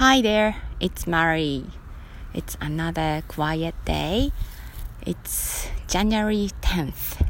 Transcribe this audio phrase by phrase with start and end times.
[0.00, 1.66] Hi there, it's Mary.
[2.32, 4.32] It's another quiet day.
[5.04, 7.22] It's January 10th.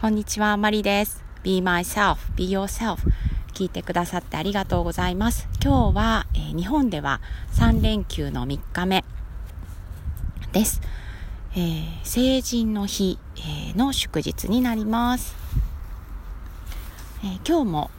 [0.00, 1.22] こんにちは、マリです。
[1.42, 3.00] Be myself, be yourself.
[3.52, 5.46] 聞いてくださってありがとうございます。
[5.62, 7.20] 今日は、えー、日本では
[7.52, 9.04] 3連休の3日目
[10.52, 10.80] です。
[11.52, 15.36] えー、成人の日、えー、の祝日になります。
[17.22, 17.90] え、今日も、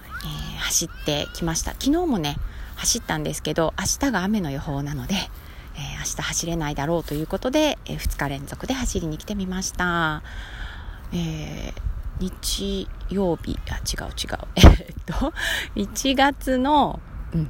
[0.55, 1.73] え走ってきました。
[1.73, 2.37] 昨日もね、
[2.79, 10.23] 走ったんですけど明日が雨の予報なので、えー、明日走れないだろうということで、えー、2日連続で走りに来てみました、
[11.13, 11.73] えー、
[12.19, 14.47] 日曜日あ違う違う。
[14.55, 15.33] えっと
[15.75, 16.99] 1月の、
[17.33, 17.49] うん、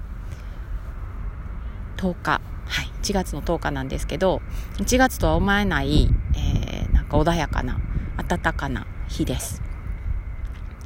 [1.98, 2.42] 10日。
[2.70, 4.44] はい、1月の10日なんですけど
[4.78, 7.80] 1月とは思えない、えー、なんか穏やかな
[8.28, 9.64] 暖かな日です。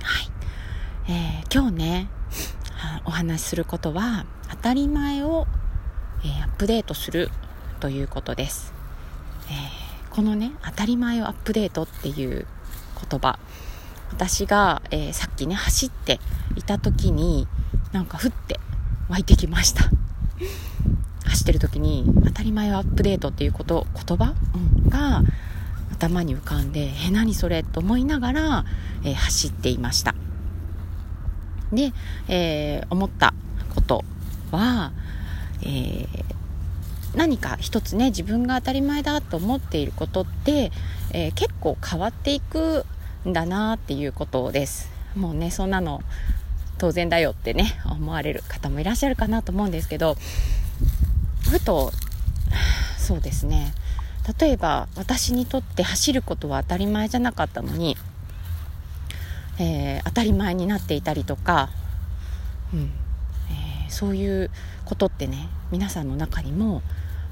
[0.02, 0.32] はい、
[1.12, 2.08] えー、今日ね
[3.06, 5.48] お話しすることは当たり前を、
[6.24, 7.30] えー、アップデートする
[7.80, 8.74] ということです、
[9.50, 12.46] えー、このね当たり前をアップデートっていう
[13.10, 13.40] 言葉。
[14.12, 16.20] 私が、えー、さっきね走って
[16.56, 17.48] いた時に
[17.94, 18.60] なんか降って
[19.10, 19.90] 湧いてきました。
[21.26, 25.24] 走ってる時に当たり前をアップデートっていうこと言葉、うん、が
[25.92, 27.64] 頭に浮かんでえ何それ？
[27.64, 28.66] と思いながら、
[29.04, 30.14] えー、走っていました。
[31.76, 31.92] で、
[32.28, 33.34] えー、思った
[33.76, 34.04] こと
[34.52, 34.92] は、
[35.62, 36.08] えー、
[37.16, 40.72] 何か一つね自分が当たり前だと思っていることって、
[41.12, 42.86] えー、結構変わっていく
[43.28, 44.92] んだなっていうことです。
[45.16, 46.02] もうねそんなの
[46.78, 50.18] 当然だよってね思われる方もいらっしゃるかなと思うんですけど
[51.50, 51.92] ふと
[52.98, 53.74] そうですね。
[54.40, 57.98] 例えば私にとって走ることは当たり前じゃなかったのに
[59.60, 61.70] えー、当たり前になっていたりとか、
[62.74, 62.92] うん。
[63.50, 64.50] えー、そういう
[64.86, 66.82] ことってね皆さんの中にも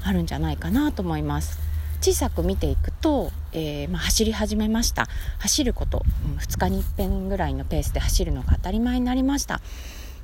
[0.04, 1.60] あるんじゃないかなと思います。
[2.02, 5.08] 小さく見ていくと、えー、まあ、走り始めました。
[5.38, 9.62] 走ること、うん、2日に1遍ぐらいのペースで走るのが当たり前になりました、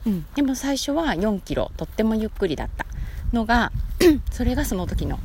[0.07, 2.87] うん、でも最初は4キロとってもゆっくりだった
[3.31, 3.71] のが
[4.31, 5.19] それがその時の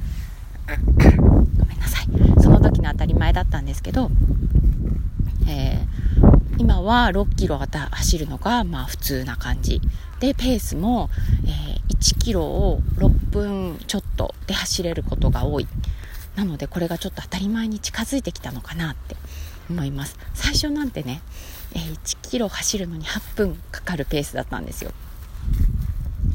[1.58, 2.42] ごめんなさい。
[2.42, 4.61] その時の当たり前だったんですけど、えー
[6.62, 9.80] 今は6キロ走るのがまあ普通な感じ。
[10.20, 11.10] でペースも、
[11.44, 15.66] えー、1キロを6分ちょっとで走れることが多い。
[16.36, 19.16] なのでこれがちょっと当たり前に近づいてきたのかなって
[19.68, 20.16] 思います。
[20.34, 21.20] 最初なんてね、
[21.74, 24.92] えー、1キロ走るのに8分かかるペースだったんですよ。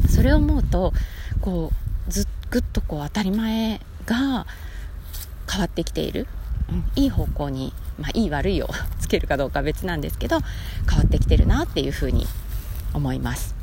[0.09, 0.91] それを思うと
[1.39, 4.45] こうずっぐっとこう当たり前が
[5.49, 6.27] 変わってきている、
[6.95, 8.69] いい方向にまあ、いい悪いを
[8.99, 10.39] つけるかどうかは別なんですけど
[10.89, 12.25] 変わってきてるなっていうふうに
[12.93, 13.55] 思います。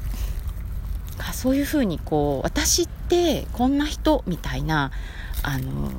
[1.33, 4.91] そういうふうにこう私ってこんな人みたいな
[5.43, 5.91] あの、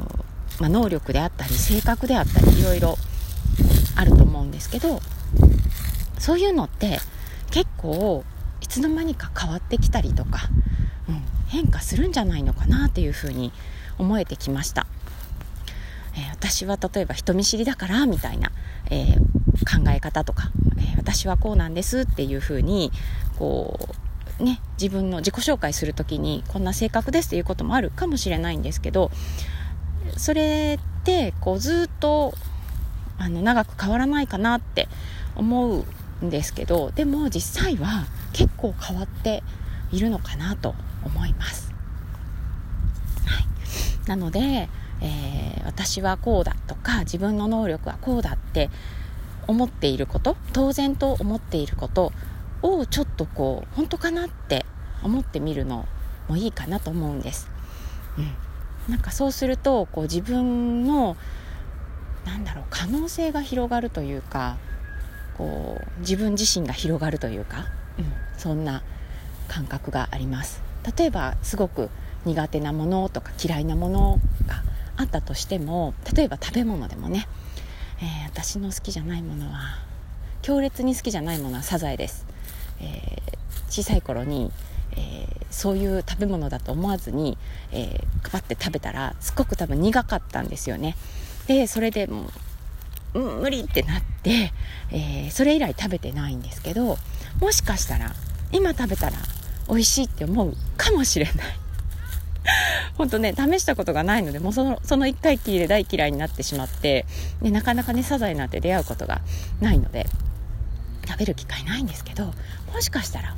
[0.60, 2.98] まあ、能力であったり性格であったりいろいろ
[3.96, 5.00] あると思うんですけど
[6.20, 7.00] そういうのって
[7.52, 8.24] 結構
[8.62, 10.50] いつの間にか変わってきたりとか、
[11.08, 13.52] うん、変化するんじゃないのかなっていうふうに
[13.98, 14.88] 思えてきました。
[16.16, 18.52] えー、私は例えば人見知りだからみたいな、
[18.90, 22.92] えー、考え方とか、え、私はこうなんですっていうふうに
[23.38, 23.78] こ
[24.40, 29.12] うね自分の自己紹介する時にこんな性格ですっていうこともあるかもしれないんですけど
[30.18, 32.34] それってこうずっと
[33.18, 34.88] あの長く変わらないかなって
[35.36, 35.86] 思
[36.22, 39.44] うんですけどでも実際は結構変わって
[39.92, 41.72] いるのかなと思います。
[43.26, 43.46] はい、
[44.08, 44.70] なので
[45.06, 48.72] えー、私はこうだとか自分の能力はこうだって
[49.48, 52.12] 思っていること当然と思っていること
[52.64, 54.66] をちょっとこう本当かなって
[55.04, 55.86] 思ってみるの
[56.28, 57.48] もいいかなと思うんです。
[58.18, 61.16] うん、なんかそうするとこう自分の
[62.26, 64.58] なんだろう可能性が広がるというか
[65.38, 67.68] こう自分自身が広がるというか、
[68.00, 68.06] うん、
[68.40, 68.82] そんな
[69.48, 70.64] 感覚があります。
[70.98, 71.92] 例えばすごく
[72.26, 74.64] 苦手なものとか嫌いなものが
[74.98, 77.28] あったとしても例えば食べ物でもね、
[78.00, 79.80] えー、私の好きじゃないものは
[80.42, 82.26] 強烈に好きじゃないものはサザエです、
[82.80, 82.92] えー、
[83.70, 84.52] 小さい頃に、
[84.92, 87.38] えー、そういう食べ物だと思わずに、
[87.72, 90.96] えー、パって食べたらすっごく多分苦かったんですよね。
[91.48, 92.30] でそれでも
[93.14, 94.52] う、うん、無理ってなって、
[94.92, 96.98] えそれ以来食べてないんですけど
[97.40, 98.14] もしかしたら
[98.52, 99.18] 今食べたら
[99.70, 101.36] 美味しいって思うかもしれない。
[102.98, 107.06] 本当ね、試したことがないので、もうその、その1回きりで大嫌いになってしまって、
[107.42, 109.22] で、なかなかね、サザエなんて出会うことが
[109.60, 110.08] ないので、
[111.08, 112.34] 食べる機会ないんですけど、も
[112.82, 113.36] しかしたら、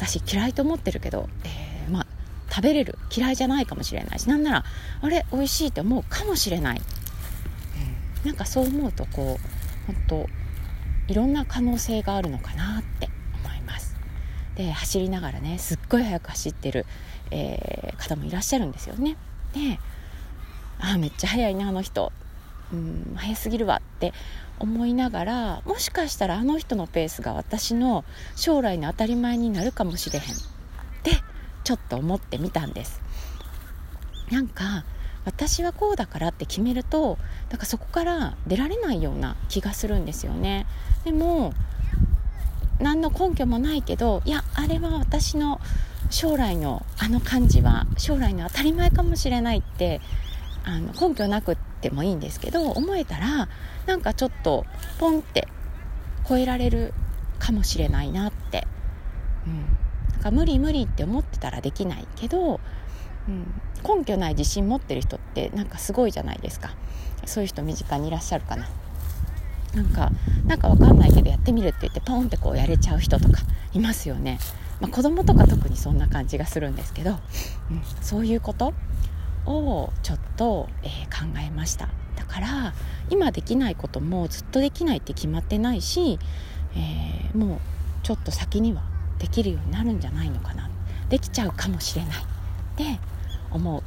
[0.00, 2.06] 私嫌いと思ってるけど、えー、まあ
[2.50, 4.64] 食べれる嫌いじゃないかもしれないしなんなら
[5.02, 6.80] あれ美味しいって思うかもしれない、
[8.22, 10.26] うん、なんかそう思うとこう本当
[11.08, 13.10] いろんな可能性があるのかなって。
[14.60, 16.84] で走りながらねすっごい速く走ってる、
[17.30, 19.16] えー、方もいらっしゃるんですよね。
[19.54, 19.78] で
[20.78, 22.12] あめっちゃ速いなあの人。
[22.72, 24.12] うん早すぎるわって
[24.60, 28.04] 思いながらもしかしたらあの人のペースが私の
[28.36, 30.38] 将来の当たり前になるかもしれへんっ
[31.02, 31.10] て
[31.64, 33.00] ちょっと思ってみたんです。
[34.30, 34.84] なんか
[35.24, 37.18] 私はこうだからって決めると
[37.48, 40.66] だからそこから出られないような気がするんですよね。
[41.04, 41.54] でも
[42.80, 45.60] 何の根拠もないけどいやあれは私の
[46.10, 50.00] 将来のあの感じは将来の当たり前かもしれないって
[50.64, 53.48] あの根拠なくってもいいんですけど思えたら
[53.86, 54.66] なんかちょっと
[54.98, 55.48] ポンって
[56.28, 56.92] 超えられる
[57.38, 58.66] かもしれないなって、
[59.46, 62.60] うん、なんか無理無理って思ってたらできないけど、
[63.28, 63.46] うん、
[63.82, 66.70] 根拠ない自信持ってる人ってなんかすごいじゃないですか。
[67.26, 68.68] そういう人身近にいらっしゃるかな。
[69.74, 70.10] なんか
[70.46, 73.40] なんかわかんないけどやってみるって言ってポンってこうやれちゃう人とか
[73.72, 74.38] いますよね、
[74.80, 77.18] まあ、子供とか特にそんな感じがするんですけど、うん、
[78.00, 78.74] そういうこと
[79.46, 81.88] をちょっと、えー、考えました。
[82.16, 82.74] だから
[83.08, 86.18] 今できないこともずっとできないって決まってないし、
[86.74, 87.58] えー、もう
[88.02, 88.82] ちょっと先には
[89.18, 90.68] できるようになるんじゃないのかな。
[91.08, 92.22] できちゃうかもしれない。
[92.22, 92.22] っ
[92.76, 93.00] て
[93.50, 93.82] 思う、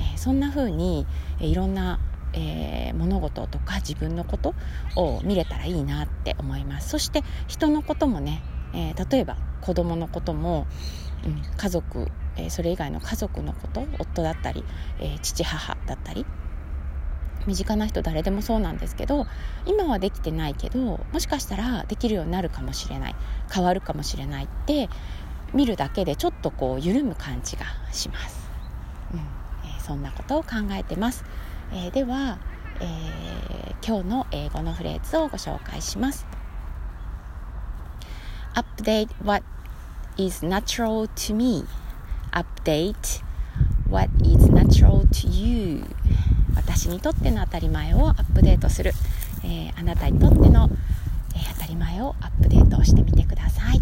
[0.00, 1.06] えー、そんな風に、
[1.40, 1.98] えいろんな
[2.32, 4.54] えー、物事とか自分のこと
[4.96, 8.42] を見れたらいいなって思いますそして人のこともね、
[8.74, 10.66] えー、例えば子供のことも、
[11.24, 14.64] うん、家族、えー、それ以外の家族のこと夫だったり、
[15.00, 16.26] え父母だったり
[17.46, 19.26] 身近な人誰でもそうなんですけど
[19.66, 20.78] 今はできてないけど
[21.12, 23.14] もしかしたらできるようになるかもしれない
[23.50, 24.90] 変わるかもしれないって
[25.54, 28.50] 見るだけでちょっとこう緩む感じがします、
[29.14, 29.20] うん
[29.64, 31.24] えそんなことを考えてます。
[31.72, 32.38] えー、では、
[32.80, 36.26] えー、今日の英語のフレーズをご紹介します
[38.54, 39.44] Update what
[40.16, 41.64] is natural to me
[42.32, 43.22] Update
[43.88, 45.84] what is natural to you
[46.56, 48.92] 私にとっての当たり前をアップデートする、
[49.44, 50.70] えー、あなたにとっての、
[51.34, 53.80] えー、当たり前をアップデートしてみてください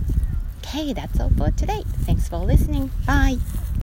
[0.77, 1.85] Okay, that's all for today.
[2.05, 2.91] Thanks for listening.
[3.07, 3.39] Bye.